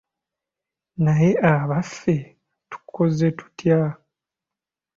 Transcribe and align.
Naye 1.03 1.29
abaffe 1.53 2.15
tukoze 2.69 3.27
tutya? 3.37 3.79